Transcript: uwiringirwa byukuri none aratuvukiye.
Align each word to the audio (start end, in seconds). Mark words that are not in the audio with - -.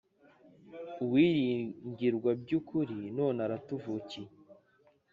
uwiringirwa 1.03 2.29
byukuri 2.41 2.97
none 3.17 3.39
aratuvukiye. 3.45 4.29